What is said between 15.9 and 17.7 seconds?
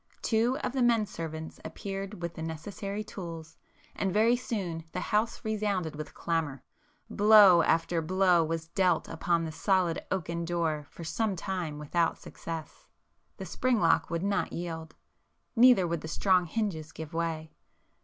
the strong hinges give way.